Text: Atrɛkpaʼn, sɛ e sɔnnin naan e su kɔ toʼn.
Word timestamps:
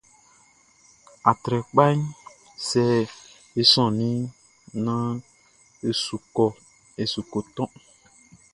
Atrɛkpaʼn, 1.29 1.97
sɛ 2.67 2.83
e 3.59 3.61
sɔnnin 3.71 4.17
naan 4.85 5.15
e 7.01 7.07
su 7.19 7.23
kɔ 7.31 7.33
toʼn. 7.55 7.71